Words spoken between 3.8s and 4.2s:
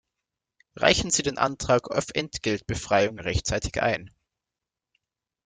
ein!